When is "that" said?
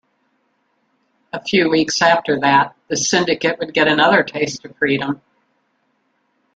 2.39-2.73